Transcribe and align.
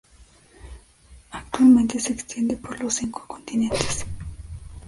Actualmente 1.29 1.99
se 1.99 2.13
extiende 2.13 2.57
por 2.57 2.81
los 2.81 2.95
cinco 2.95 3.23
continentes. 3.27 4.03